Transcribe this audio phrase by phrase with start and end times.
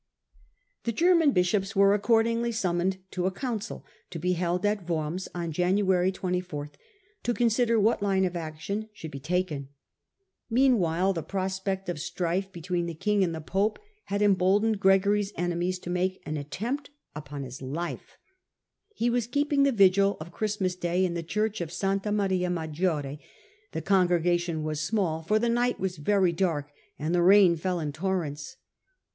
[0.85, 5.51] The German bishops were accordingly summoned to a council, to be held at Worms on
[5.51, 6.71] January 24,
[7.21, 9.69] to consider what line of action should be taken., j/
[10.49, 15.77] Meanwhile the prospect of strife between the king '[and the pope had emboldened Gregory's enemies
[15.77, 18.17] to \ Attempt Dciake an attempt upon his life.
[18.95, 21.71] He was \ Sop^siife keeping the vigil of Christmas day in the \*°^°*® church of
[21.71, 22.03] St.
[22.11, 23.19] Maria Maggiore;
[23.71, 27.21] the congre j^ gation was small, for the night was very dark and the *
[27.21, 28.57] rain fell in torrents.